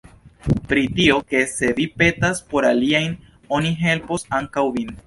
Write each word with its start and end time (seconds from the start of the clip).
Pri 0.71 0.85
tio, 0.99 1.17
ke 1.33 1.43
se 1.51 1.71
vi 1.81 1.87
petas 2.03 2.43
por 2.55 2.69
aliaj, 2.73 3.05
oni 3.61 3.79
helpos 3.87 4.29
ankaŭ 4.43 4.69
vin. 4.79 4.95